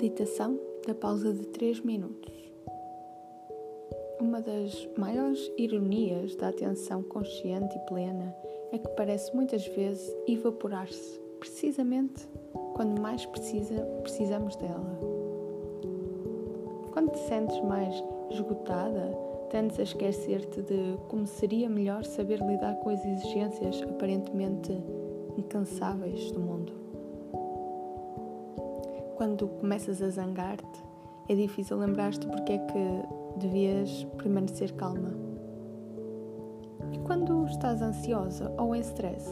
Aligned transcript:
Meditação 0.00 0.58
da 0.86 0.94
pausa 0.94 1.30
de 1.30 1.46
3 1.48 1.80
minutos. 1.80 2.32
Uma 4.18 4.40
das 4.40 4.88
maiores 4.96 5.52
ironias 5.58 6.34
da 6.36 6.48
atenção 6.48 7.02
consciente 7.02 7.76
e 7.76 7.80
plena 7.80 8.34
é 8.72 8.78
que 8.78 8.88
parece 8.96 9.36
muitas 9.36 9.66
vezes 9.66 10.16
evaporar-se, 10.26 11.20
precisamente 11.38 12.26
quando 12.72 12.98
mais 12.98 13.26
precisa, 13.26 13.82
precisamos 14.00 14.56
dela. 14.56 14.98
Quando 16.92 17.10
te 17.10 17.18
sentes 17.18 17.60
mais 17.64 17.94
esgotada, 18.30 19.14
tendes 19.50 19.78
a 19.78 19.82
esquecer-te 19.82 20.62
de 20.62 20.96
como 21.08 21.26
seria 21.26 21.68
melhor 21.68 22.04
saber 22.06 22.40
lidar 22.40 22.76
com 22.76 22.88
as 22.88 23.04
exigências 23.04 23.82
aparentemente 23.82 24.72
incansáveis 25.36 26.32
do 26.32 26.40
mundo. 26.40 26.79
Quando 29.20 29.46
começas 29.46 30.00
a 30.00 30.08
zangar-te, 30.08 30.82
é 31.28 31.34
difícil 31.34 31.76
lembrar-te 31.76 32.26
porque 32.26 32.54
é 32.54 32.58
que 32.58 33.38
devias 33.38 34.04
permanecer 34.16 34.72
calma. 34.76 35.12
E 36.90 36.98
quando 37.00 37.44
estás 37.44 37.82
ansiosa 37.82 38.50
ou 38.56 38.74
em 38.74 38.80
stress, 38.80 39.28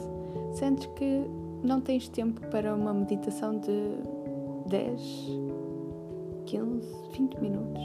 sentes 0.53 0.85
que 0.89 1.25
não 1.65 1.81
tens 1.81 2.07
tempo 2.07 2.39
para 2.49 2.75
uma 2.75 2.93
meditação 2.93 3.59
de 3.59 3.95
10, 4.69 5.01
15, 6.45 6.87
20 7.13 7.41
minutos. 7.41 7.83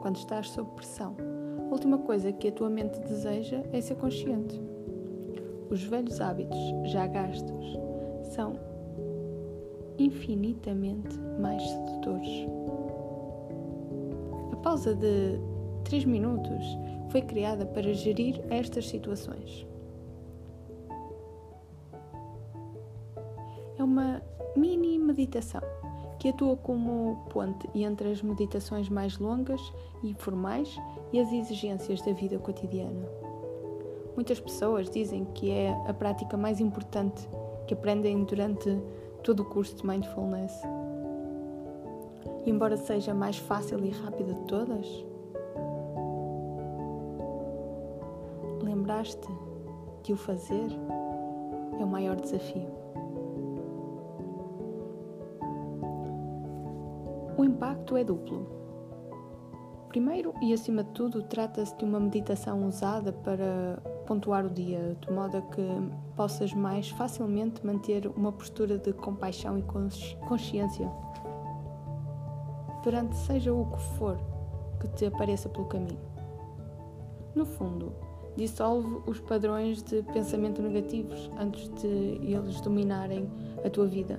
Quando 0.00 0.18
estás 0.18 0.50
sob 0.50 0.70
pressão, 0.76 1.16
a 1.68 1.72
última 1.72 1.98
coisa 1.98 2.30
que 2.30 2.46
a 2.46 2.52
tua 2.52 2.70
mente 2.70 3.00
deseja 3.00 3.60
é 3.72 3.80
ser 3.80 3.96
consciente. 3.96 4.62
Os 5.68 5.82
velhos 5.82 6.20
hábitos 6.20 6.60
já 6.84 7.08
gastos 7.08 7.76
são 8.22 8.67
infinitamente 9.98 11.18
mais 11.40 11.62
sedutores. 11.62 12.46
A 14.52 14.56
pausa 14.56 14.94
de 14.94 15.40
3 15.84 16.04
minutos 16.04 16.64
foi 17.10 17.22
criada 17.22 17.66
para 17.66 17.92
gerir 17.92 18.40
estas 18.50 18.88
situações. 18.88 19.66
É 23.78 23.82
uma 23.82 24.22
mini 24.56 24.98
meditação 24.98 25.62
que 26.18 26.28
atua 26.28 26.56
como 26.56 27.24
ponte 27.30 27.68
entre 27.74 28.10
as 28.10 28.22
meditações 28.22 28.88
mais 28.88 29.18
longas 29.18 29.60
e 30.02 30.14
formais 30.14 30.76
e 31.12 31.20
as 31.20 31.32
exigências 31.32 32.02
da 32.02 32.12
vida 32.12 32.38
cotidiana. 32.38 33.08
Muitas 34.16 34.40
pessoas 34.40 34.90
dizem 34.90 35.24
que 35.26 35.50
é 35.50 35.70
a 35.86 35.94
prática 35.94 36.36
mais 36.36 36.58
importante 36.58 37.28
que 37.68 37.74
aprendem 37.74 38.24
durante 38.24 38.68
todo 39.22 39.40
o 39.40 39.44
curso 39.44 39.76
de 39.76 39.86
Mindfulness. 39.86 40.52
E 42.44 42.50
embora 42.50 42.76
seja 42.76 43.12
a 43.12 43.14
mais 43.14 43.38
fácil 43.38 43.84
e 43.84 43.90
rápida 43.90 44.32
de 44.32 44.42
todas, 44.42 44.86
lembraste 48.62 49.28
de 50.02 50.12
o 50.12 50.16
fazer 50.16 50.70
é 51.78 51.84
o 51.84 51.86
maior 51.86 52.16
desafio. 52.16 52.68
O 57.36 57.44
impacto 57.44 57.96
é 57.96 58.02
duplo. 58.02 58.46
Primeiro 59.88 60.34
e 60.42 60.52
acima 60.52 60.82
de 60.82 60.90
tudo, 60.90 61.22
trata-se 61.22 61.76
de 61.76 61.84
uma 61.84 62.00
meditação 62.00 62.66
usada 62.66 63.12
para 63.12 63.80
pontuar 64.08 64.46
o 64.46 64.48
dia, 64.48 64.96
de 65.02 65.12
modo 65.12 65.36
a 65.36 65.42
que 65.42 65.62
possas 66.16 66.54
mais 66.54 66.88
facilmente 66.88 67.64
manter 67.64 68.06
uma 68.16 68.32
postura 68.32 68.78
de 68.78 68.90
compaixão 68.94 69.58
e 69.58 69.62
consciência 70.26 70.90
durante 72.82 73.14
seja 73.16 73.52
o 73.52 73.66
que 73.66 73.80
for 73.98 74.18
que 74.80 74.88
te 74.88 75.04
apareça 75.04 75.46
pelo 75.50 75.66
caminho. 75.66 76.00
No 77.34 77.44
fundo, 77.44 77.92
dissolve 78.34 79.02
os 79.06 79.20
padrões 79.20 79.82
de 79.82 80.02
pensamento 80.04 80.62
negativos 80.62 81.30
antes 81.38 81.68
de 81.74 82.18
eles 82.22 82.62
dominarem 82.62 83.30
a 83.62 83.68
tua 83.68 83.86
vida. 83.86 84.18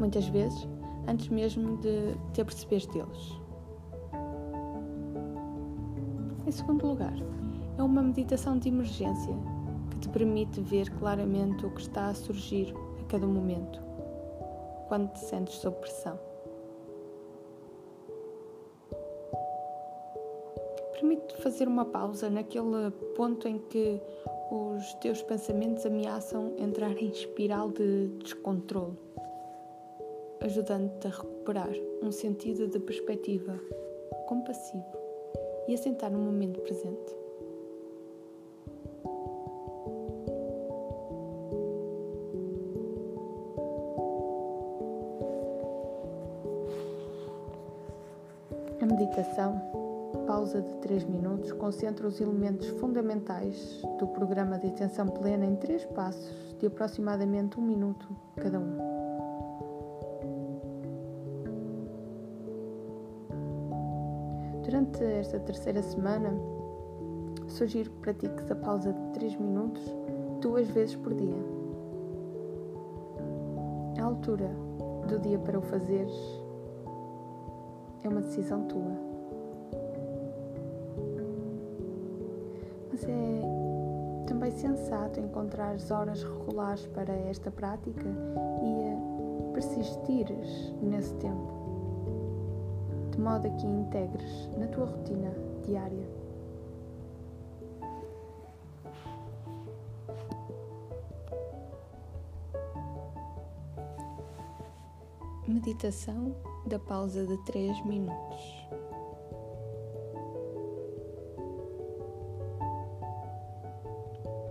Muitas 0.00 0.26
vezes, 0.26 0.66
antes 1.06 1.28
mesmo 1.28 1.76
de 1.76 2.16
te 2.32 2.40
aperceberes 2.40 2.86
deles. 2.86 3.40
Em 6.44 6.50
segundo 6.50 6.88
lugar, 6.88 7.14
é 7.78 7.82
uma 7.82 8.02
meditação 8.02 8.58
de 8.58 8.68
emergência 8.68 9.34
que 9.90 10.00
te 10.00 10.08
permite 10.08 10.60
ver 10.60 10.90
claramente 10.98 11.66
o 11.66 11.70
que 11.70 11.82
está 11.82 12.08
a 12.08 12.14
surgir 12.14 12.74
a 13.00 13.04
cada 13.04 13.26
momento, 13.26 13.80
quando 14.88 15.12
te 15.12 15.20
sentes 15.20 15.54
sob 15.56 15.76
pressão. 15.78 16.18
Permite-te 20.92 21.36
fazer 21.42 21.68
uma 21.68 21.84
pausa 21.84 22.30
naquele 22.30 22.90
ponto 23.14 23.46
em 23.46 23.58
que 23.58 24.00
os 24.50 24.94
teus 24.94 25.22
pensamentos 25.22 25.84
ameaçam 25.84 26.54
entrar 26.58 26.96
em 26.96 27.08
espiral 27.08 27.70
de 27.70 28.08
descontrole, 28.22 28.96
ajudando-te 30.40 31.08
a 31.08 31.10
recuperar 31.10 31.72
um 32.02 32.10
sentido 32.10 32.68
de 32.68 32.78
perspectiva 32.78 33.60
compassivo 34.26 34.84
e 35.68 35.74
assentar 35.74 36.10
no 36.10 36.18
momento 36.18 36.60
presente. 36.60 37.25
A 48.86 48.88
meditação, 48.88 49.60
pausa 50.28 50.62
de 50.62 50.76
3 50.76 51.06
minutos, 51.06 51.50
concentra 51.50 52.06
os 52.06 52.20
elementos 52.20 52.68
fundamentais 52.78 53.82
do 53.98 54.06
programa 54.06 54.60
de 54.60 54.68
atenção 54.68 55.08
plena 55.08 55.44
em 55.44 55.56
três 55.56 55.84
passos 55.86 56.56
de 56.60 56.68
aproximadamente 56.68 57.58
um 57.58 57.64
minuto 57.64 58.06
cada 58.36 58.60
um. 58.60 58.76
Durante 64.62 65.02
esta 65.02 65.40
terceira 65.40 65.82
semana, 65.82 66.32
sugiro 67.48 67.90
que 67.90 67.98
pratiques 67.98 68.48
a 68.52 68.54
pausa 68.54 68.92
de 68.92 69.12
3 69.14 69.34
minutos 69.34 69.82
duas 70.40 70.68
vezes 70.68 70.94
por 70.94 71.12
dia. 71.12 71.44
A 73.98 74.04
altura 74.04 74.48
do 75.08 75.18
dia 75.18 75.40
para 75.40 75.58
o 75.58 75.62
fazeres 75.62 76.45
é 78.06 78.08
uma 78.08 78.20
decisão 78.20 78.62
tua. 78.66 78.92
Mas 82.90 83.04
é 83.04 84.26
também 84.26 84.50
sensato 84.52 85.20
encontrar 85.20 85.76
horas 85.90 86.22
regulares 86.22 86.86
para 86.86 87.12
esta 87.12 87.50
prática 87.50 88.06
e 88.62 89.52
persistires 89.52 90.72
nesse 90.82 91.14
tempo, 91.14 91.52
de 93.10 93.20
modo 93.20 93.46
a 93.46 93.50
que 93.50 93.66
integres 93.66 94.50
na 94.56 94.66
tua 94.68 94.86
rotina 94.86 95.32
diária. 95.66 96.25
Meditação 105.48 106.34
da 106.66 106.76
pausa 106.76 107.24
de 107.24 107.36
3 107.44 107.86
minutos. 107.86 108.68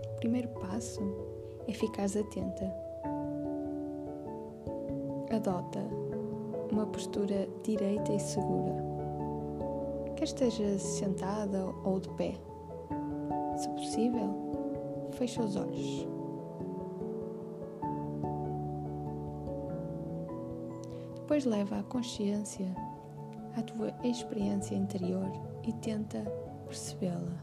O 0.10 0.16
primeiro 0.16 0.48
passo 0.60 1.02
é 1.68 1.74
ficar 1.74 2.06
atenta. 2.06 2.74
Adota 5.36 5.82
uma 6.72 6.86
postura 6.86 7.46
direita 7.62 8.14
e 8.14 8.20
segura. 8.20 8.82
Quer 10.16 10.24
esteja 10.24 10.80
sentada 10.80 11.66
ou 11.84 12.00
de 12.00 12.10
pé. 12.12 12.36
Se 13.58 13.68
possível, 13.68 15.10
feche 15.12 15.42
os 15.42 15.58
olhos. 15.58 16.15
Depois 21.26 21.44
leva 21.44 21.80
a 21.80 21.84
consciência 21.84 22.68
à 23.58 23.62
tua 23.64 23.92
experiência 24.04 24.76
interior 24.76 25.28
e 25.64 25.74
tenta 25.74 26.20
percebê-la, 26.68 27.36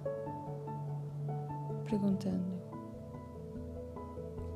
perguntando: 1.91 2.63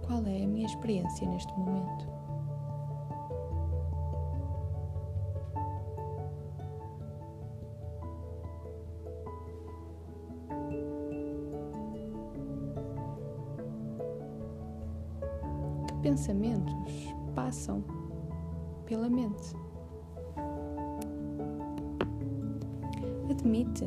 Qual 0.07 0.25
é 0.27 0.45
a 0.45 0.47
minha 0.47 0.65
experiência 0.65 1.29
neste 1.29 1.53
momento? 1.59 2.07
Que 15.89 15.95
pensamentos 16.01 17.13
passam 17.35 18.06
pela 18.87 19.09
mente. 19.09 19.55
Admite 23.29 23.85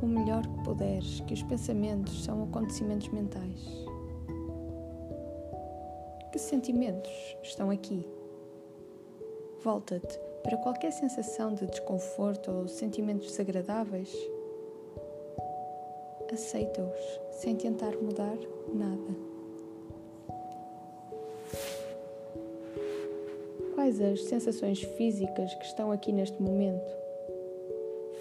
o 0.00 0.06
melhor 0.06 0.42
que 0.42 0.64
puderes 0.64 1.20
que 1.20 1.34
os 1.34 1.42
pensamentos 1.42 2.24
são 2.24 2.44
acontecimentos 2.44 3.08
mentais. 3.08 3.60
Que 6.32 6.38
sentimentos 6.38 7.12
estão 7.42 7.70
aqui? 7.70 8.06
Volta-te 9.62 10.18
para 10.42 10.56
qualquer 10.58 10.92
sensação 10.92 11.54
de 11.54 11.66
desconforto 11.66 12.50
ou 12.50 12.68
sentimentos 12.68 13.28
desagradáveis. 13.28 14.12
Aceita-os 16.32 17.20
sem 17.30 17.54
tentar 17.56 17.96
mudar 17.96 18.36
nada. 18.72 19.23
Quais 23.84 24.00
as 24.00 24.24
sensações 24.24 24.82
físicas 24.82 25.54
que 25.56 25.66
estão 25.66 25.92
aqui 25.92 26.10
neste 26.10 26.42
momento? 26.42 26.90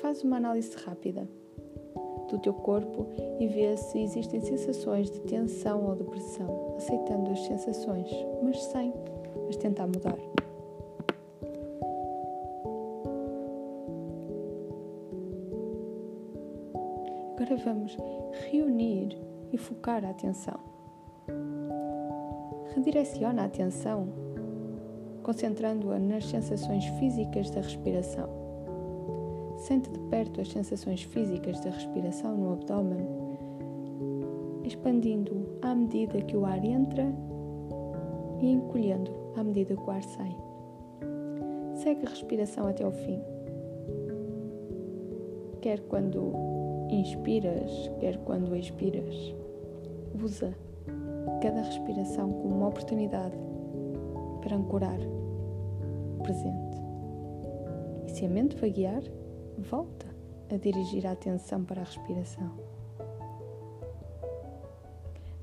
Faz 0.01 0.21
uma 0.21 0.35
análise 0.35 0.75
rápida 0.75 1.25
do 2.27 2.37
teu 2.37 2.53
corpo 2.53 3.07
e 3.39 3.47
vê 3.47 3.77
se 3.77 3.97
existem 3.97 4.41
sensações 4.41 5.09
de 5.09 5.21
tensão 5.21 5.85
ou 5.85 5.95
depressão, 5.95 6.75
aceitando 6.75 7.31
as 7.31 7.39
sensações, 7.45 8.09
mas 8.43 8.61
sem 8.61 8.93
as 9.47 9.55
tentar 9.55 9.87
mudar. 9.87 10.17
Agora 17.37 17.55
vamos 17.63 17.97
reunir 18.51 19.17
e 19.53 19.57
focar 19.57 20.03
a 20.03 20.09
atenção. 20.09 20.59
Redireciona 22.75 23.43
a 23.43 23.45
atenção, 23.45 24.32
concentrando-a 25.23 25.97
nas 25.97 26.25
sensações 26.25 26.85
físicas 26.99 27.49
da 27.49 27.61
respiração 27.61 28.43
Sente 29.63 29.89
de 29.89 29.99
perto 30.09 30.41
as 30.41 30.49
sensações 30.49 31.03
físicas 31.03 31.57
da 31.61 31.69
respiração 31.69 32.35
no 32.35 32.51
abdômen, 32.51 33.07
expandindo 34.65 35.57
à 35.61 35.73
medida 35.73 36.21
que 36.21 36.35
o 36.35 36.45
ar 36.45 36.61
entra 36.65 37.05
e 38.41 38.51
encolhendo 38.51 39.09
à 39.37 39.43
medida 39.43 39.73
que 39.73 39.81
o 39.81 39.89
ar 39.89 40.03
sai. 40.03 40.35
Segue 41.75 42.05
a 42.05 42.09
respiração 42.09 42.67
até 42.67 42.85
o 42.85 42.91
fim. 42.91 43.21
Quer 45.61 45.79
quando 45.83 46.33
inspiras, 46.89 47.89
quer 48.01 48.17
quando 48.25 48.53
expiras. 48.57 49.33
Usa 50.21 50.53
cada 51.41 51.61
respiração 51.61 52.33
como 52.33 52.57
uma 52.57 52.67
oportunidade 52.67 53.52
para 54.43 54.57
ancorar 54.57 54.99
o 54.99 56.21
presente. 56.21 56.77
E 58.05 58.11
se 58.11 58.25
a 58.25 58.29
mente 58.29 58.57
vaguear, 58.57 59.01
volta 59.57 60.05
a 60.51 60.57
dirigir 60.57 61.07
a 61.07 61.13
atenção 61.13 61.63
para 61.63 61.81
a 61.81 61.85
respiração. 61.85 62.51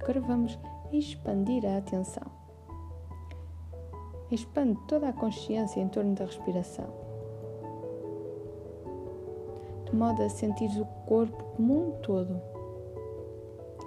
Agora 0.00 0.20
vamos 0.20 0.58
expandir 0.92 1.64
a 1.64 1.78
atenção. 1.78 2.22
Expande 4.30 4.78
toda 4.86 5.08
a 5.08 5.12
consciência 5.12 5.80
em 5.80 5.88
torno 5.88 6.14
da 6.14 6.24
respiração, 6.24 6.86
de 9.86 9.96
modo 9.96 10.22
a 10.22 10.28
sentir 10.28 10.70
o 10.80 10.84
corpo 11.06 11.42
como 11.56 11.88
um 11.88 11.90
todo, 12.00 12.40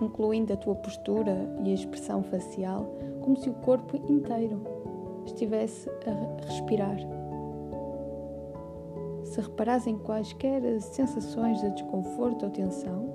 incluindo 0.01 0.51
a 0.51 0.57
tua 0.57 0.75
postura 0.75 1.37
e 1.63 1.71
a 1.71 1.73
expressão 1.73 2.23
facial, 2.23 2.85
como 3.21 3.37
se 3.37 3.49
o 3.49 3.53
corpo 3.53 3.95
inteiro 4.11 4.61
estivesse 5.31 5.89
a 5.89 6.45
respirar 6.45 6.97
se 9.33 9.41
reparares 9.41 9.87
em 9.87 9.97
quaisquer 9.97 10.61
sensações 10.79 11.59
de 11.59 11.71
desconforto 11.71 12.45
ou 12.45 12.51
tensão, 12.51 13.09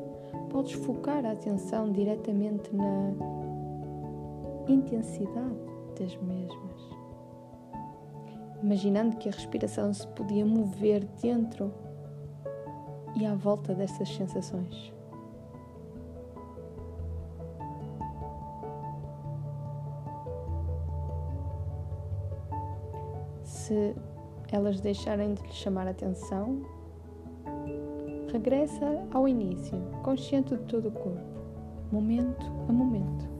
podes 0.51 0.73
focar 0.73 1.25
a 1.25 1.31
atenção 1.31 1.93
diretamente 1.93 2.75
na 2.75 3.13
intensidade 4.67 5.57
das 5.97 6.17
mesmas. 6.17 6.89
Imaginando 8.61 9.17
que 9.17 9.29
a 9.29 9.33
respiração 9.33 9.95
se 9.95 10.09
podia 10.09 10.45
mover 10.45 11.05
dentro 11.23 11.73
e 13.15 13.25
à 13.25 13.37
volta 13.37 13.73
dessas 13.73 14.09
sensações. 14.09 14.98
Se 23.69 23.95
elas 24.51 24.81
deixarem 24.81 25.35
de 25.35 25.43
lhe 25.43 25.53
chamar 25.53 25.87
a 25.87 25.91
atenção, 25.91 26.63
regressa 28.33 29.07
ao 29.13 29.29
início, 29.29 29.79
consciente 30.03 30.57
de 30.57 30.65
todo 30.65 30.89
o 30.89 30.91
corpo, 30.91 31.21
momento 31.93 32.47
a 32.67 32.73
momento. 32.73 33.38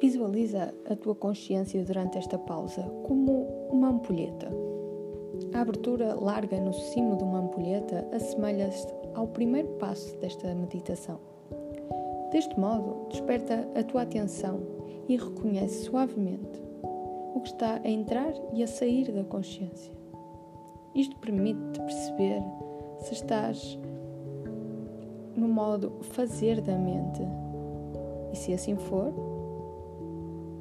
Visualiza 0.00 0.72
a 0.88 0.94
tua 0.94 1.14
consciência 1.14 1.82
durante 1.82 2.18
esta 2.18 2.38
pausa 2.38 2.82
como 3.04 3.68
uma 3.70 3.88
ampulheta. 3.88 4.48
A 5.52 5.60
abertura 5.60 6.14
larga 6.14 6.60
no 6.60 6.72
cimo 6.72 7.16
de 7.16 7.24
uma 7.24 7.40
ampulheta 7.40 8.06
assemelha-se 8.12 8.86
ao 9.14 9.26
primeiro 9.26 9.68
passo 9.80 10.16
desta 10.18 10.54
meditação. 10.54 11.18
Deste 12.30 12.58
modo, 12.58 13.08
desperta 13.08 13.68
a 13.74 13.82
tua 13.82 14.02
atenção 14.02 14.60
e 15.08 15.16
reconhece 15.16 15.84
suavemente 15.86 16.62
o 17.34 17.40
que 17.40 17.48
está 17.48 17.80
a 17.82 17.88
entrar 17.88 18.32
e 18.52 18.62
a 18.62 18.66
sair 18.66 19.10
da 19.10 19.24
consciência. 19.24 19.92
Isto 20.94 21.16
permite-te 21.16 21.80
perceber 21.80 22.42
se 23.00 23.14
estás 23.14 23.78
no 25.34 25.48
modo 25.48 25.92
fazer 26.02 26.60
da 26.60 26.76
mente 26.76 27.22
e, 28.32 28.36
se 28.36 28.52
assim 28.52 28.76
for, 28.76 29.12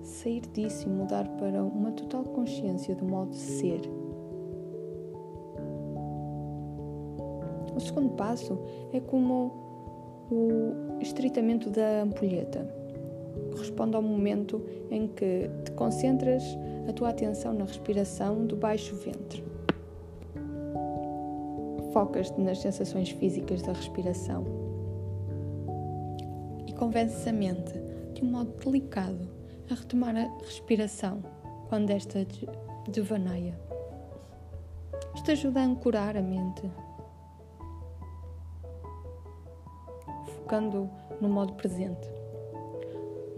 sair 0.07 0.41
disso 0.53 0.87
e 0.87 0.91
mudar 0.91 1.27
para 1.37 1.63
uma 1.63 1.91
total 1.91 2.23
consciência 2.23 2.95
do 2.95 3.05
modo 3.05 3.31
de 3.31 3.37
ser. 3.37 3.81
O 7.75 7.79
segundo 7.79 8.09
passo 8.15 8.57
é 8.91 8.99
como 8.99 9.51
o 10.31 10.99
estreitamento 11.01 11.69
da 11.69 12.01
ampulheta. 12.01 12.67
Corresponde 13.51 13.95
ao 13.95 14.01
momento 14.01 14.61
em 14.89 15.07
que 15.07 15.49
te 15.63 15.71
concentras 15.71 16.43
a 16.87 16.93
tua 16.93 17.09
atenção 17.09 17.53
na 17.53 17.65
respiração 17.65 18.45
do 18.45 18.55
baixo 18.55 18.95
ventre. 18.95 19.43
Focas-te 21.91 22.39
nas 22.39 22.59
sensações 22.59 23.09
físicas 23.09 23.61
da 23.61 23.73
respiração 23.73 24.45
e 26.65 26.73
convences 26.73 27.27
a 27.27 27.31
mente 27.31 27.73
de 28.13 28.23
um 28.23 28.31
modo 28.31 28.53
delicado 28.63 29.36
a 29.69 29.73
retomar 29.73 30.15
a 30.15 30.29
respiração 30.43 31.21
quando 31.67 31.89
esta 31.89 32.25
devaneia. 32.87 33.59
Isto 35.15 35.31
ajuda 35.31 35.59
a 35.59 35.63
ancorar 35.63 36.15
a 36.15 36.21
mente, 36.21 36.69
focando 40.25 40.89
no 41.19 41.27
modo 41.27 41.53
presente. 41.53 42.07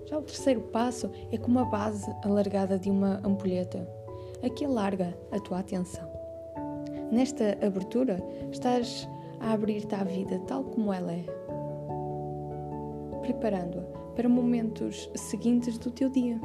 Já 0.06 0.18
o 0.18 0.22
terceiro 0.22 0.62
passo 0.62 1.10
é 1.32 1.38
como 1.38 1.60
a 1.60 1.66
base 1.66 2.12
alargada 2.24 2.78
de 2.78 2.90
uma 2.90 3.22
ampulheta. 3.26 3.88
Aqui 4.44 4.66
alarga 4.66 5.18
a 5.32 5.40
tua 5.40 5.60
atenção. 5.60 6.08
Nesta 7.12 7.58
abertura, 7.66 8.18
estás 8.52 9.08
a 9.40 9.54
abrir-te 9.54 9.96
à 9.96 10.04
vida 10.04 10.40
tal 10.48 10.64
como 10.64 10.94
ela 10.94 11.12
é, 11.12 11.26
preparando-a 13.22 14.00
para 14.20 14.28
momentos 14.28 15.10
seguintes 15.16 15.78
do 15.78 15.90
teu 15.90 16.10
dia. 16.10 16.42